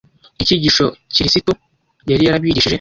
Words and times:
icyigisho 0.41 0.85
Kirisito 1.13 1.51
yari 2.11 2.23
yarabigishije 2.27 2.69